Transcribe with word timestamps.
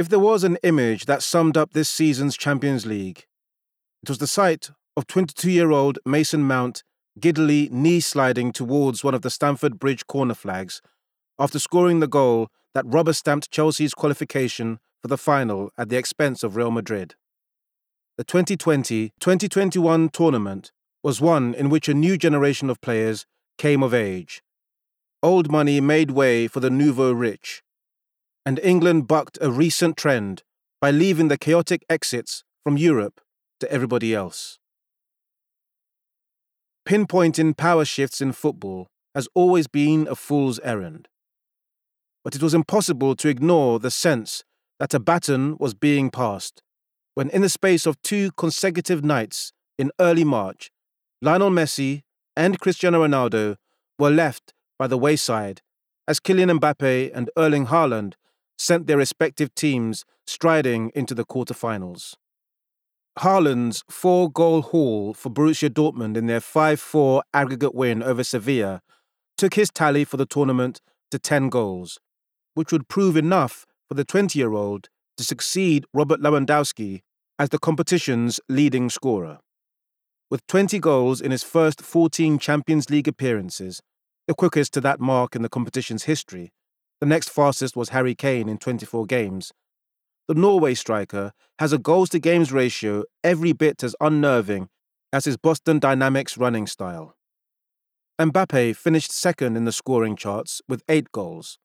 If 0.00 0.08
there 0.08 0.18
was 0.18 0.44
an 0.44 0.56
image 0.62 1.04
that 1.04 1.22
summed 1.22 1.58
up 1.58 1.74
this 1.74 1.90
season's 1.90 2.34
Champions 2.34 2.86
League, 2.86 3.26
it 4.02 4.08
was 4.08 4.16
the 4.16 4.26
sight 4.26 4.70
of 4.96 5.06
22 5.06 5.50
year 5.50 5.70
old 5.70 5.98
Mason 6.06 6.42
Mount 6.42 6.82
giddily 7.20 7.68
knee 7.70 8.00
sliding 8.00 8.50
towards 8.50 9.04
one 9.04 9.14
of 9.14 9.20
the 9.20 9.28
Stamford 9.28 9.78
Bridge 9.78 10.06
corner 10.06 10.32
flags 10.32 10.80
after 11.38 11.58
scoring 11.58 12.00
the 12.00 12.08
goal 12.08 12.48
that 12.72 12.86
rubber 12.86 13.12
stamped 13.12 13.50
Chelsea's 13.50 13.92
qualification 13.92 14.80
for 15.02 15.08
the 15.08 15.18
final 15.18 15.70
at 15.76 15.90
the 15.90 15.98
expense 15.98 16.42
of 16.42 16.56
Real 16.56 16.70
Madrid. 16.70 17.14
The 18.16 18.24
2020 18.24 19.10
2021 19.20 20.08
tournament 20.08 20.72
was 21.02 21.20
one 21.20 21.52
in 21.52 21.68
which 21.68 21.90
a 21.90 21.94
new 21.94 22.16
generation 22.16 22.70
of 22.70 22.80
players 22.80 23.26
came 23.58 23.82
of 23.82 23.92
age. 23.92 24.42
Old 25.22 25.52
money 25.52 25.78
made 25.78 26.12
way 26.12 26.48
for 26.48 26.60
the 26.60 26.70
nouveau 26.70 27.12
rich, 27.12 27.62
and 28.44 28.58
England 28.60 29.06
bucked 29.06 29.38
a 29.40 29.50
recent 29.50 29.96
trend 29.96 30.42
by 30.80 30.90
leaving 30.90 31.28
the 31.28 31.38
chaotic 31.38 31.84
exits 31.88 32.42
from 32.64 32.76
Europe 32.76 33.20
to 33.60 33.70
everybody 33.70 34.14
else. 34.14 34.58
Pinpointing 36.88 37.56
power 37.56 37.84
shifts 37.84 38.20
in 38.20 38.32
football 38.32 38.88
has 39.14 39.28
always 39.34 39.66
been 39.66 40.08
a 40.08 40.14
fool's 40.14 40.58
errand. 40.60 41.08
But 42.24 42.34
it 42.34 42.42
was 42.42 42.54
impossible 42.54 43.16
to 43.16 43.28
ignore 43.28 43.78
the 43.78 43.90
sense 43.90 44.44
that 44.78 44.94
a 44.94 45.00
baton 45.00 45.56
was 45.58 45.74
being 45.74 46.10
passed 46.10 46.62
when, 47.14 47.28
in 47.30 47.42
the 47.42 47.48
space 47.48 47.86
of 47.86 48.00
two 48.02 48.30
consecutive 48.32 49.04
nights 49.04 49.52
in 49.78 49.90
early 50.00 50.24
March, 50.24 50.70
Lionel 51.20 51.50
Messi 51.50 52.02
and 52.36 52.58
Cristiano 52.58 53.06
Ronaldo 53.06 53.56
were 53.98 54.10
left 54.10 54.54
by 54.78 54.86
the 54.86 54.98
wayside 54.98 55.60
as 56.08 56.20
Kylian 56.20 56.58
Mbappe 56.58 57.10
and 57.14 57.30
Erling 57.36 57.66
Haaland 57.66 58.14
sent 58.60 58.86
their 58.86 58.98
respective 58.98 59.54
teams 59.54 60.04
striding 60.26 60.92
into 60.94 61.14
the 61.14 61.24
quarterfinals. 61.24 62.14
Haaland's 63.20 63.82
four 63.88 64.30
goal 64.30 64.60
haul 64.60 65.14
for 65.14 65.30
Borussia 65.30 65.70
Dortmund 65.70 66.14
in 66.14 66.26
their 66.26 66.40
5 66.40 66.78
4 66.78 67.22
aggregate 67.32 67.74
win 67.74 68.02
over 68.02 68.22
Sevilla 68.22 68.82
took 69.38 69.54
his 69.54 69.70
tally 69.70 70.04
for 70.04 70.18
the 70.18 70.26
tournament 70.26 70.82
to 71.10 71.18
10 71.18 71.48
goals, 71.48 71.98
which 72.52 72.70
would 72.70 72.86
prove 72.86 73.16
enough 73.16 73.64
for 73.88 73.94
the 73.94 74.04
20 74.04 74.38
year 74.38 74.52
old 74.52 74.90
to 75.16 75.24
succeed 75.24 75.86
Robert 75.94 76.20
Lewandowski 76.20 77.00
as 77.38 77.48
the 77.48 77.58
competition's 77.58 78.40
leading 78.50 78.90
scorer. 78.90 79.38
With 80.30 80.46
20 80.48 80.78
goals 80.80 81.22
in 81.22 81.30
his 81.30 81.42
first 81.42 81.80
14 81.80 82.38
Champions 82.38 82.90
League 82.90 83.08
appearances, 83.08 83.80
the 84.28 84.34
quickest 84.34 84.74
to 84.74 84.82
that 84.82 85.00
mark 85.00 85.34
in 85.34 85.40
the 85.40 85.48
competition's 85.48 86.04
history, 86.04 86.52
the 87.00 87.06
next 87.06 87.30
fastest 87.30 87.76
was 87.76 87.90
Harry 87.90 88.14
Kane 88.14 88.48
in 88.48 88.58
24 88.58 89.06
games, 89.06 89.52
the 90.30 90.34
Norway 90.34 90.74
striker 90.74 91.32
has 91.58 91.72
a 91.72 91.78
goals 91.78 92.08
to 92.10 92.20
games 92.20 92.52
ratio 92.52 93.02
every 93.24 93.52
bit 93.52 93.82
as 93.82 93.96
unnerving 94.00 94.68
as 95.12 95.24
his 95.24 95.36
Boston 95.36 95.80
Dynamics 95.80 96.38
running 96.38 96.68
style. 96.68 97.16
Mbappe 98.16 98.76
finished 98.76 99.10
second 99.10 99.56
in 99.56 99.64
the 99.64 99.72
scoring 99.72 100.14
charts 100.14 100.62
with 100.68 100.84
eight 100.88 101.10
goals. 101.10 101.58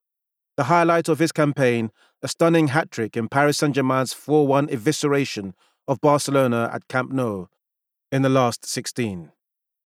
The 0.57 0.63
highlight 0.63 1.07
of 1.09 1.19
his 1.19 1.31
campaign, 1.31 1.91
a 2.23 2.27
stunning 2.27 2.69
hat 2.69 2.89
trick 2.89 3.15
in 3.15 3.29
Paris 3.29 3.57
Saint 3.57 3.75
Germain's 3.75 4.13
4 4.13 4.47
1 4.47 4.65
evisceration 4.69 5.53
of 5.87 6.01
Barcelona 6.01 6.71
at 6.73 6.87
Camp 6.87 7.11
Nou 7.11 7.45
in 8.11 8.23
the 8.23 8.29
last 8.29 8.65
16. 8.65 9.31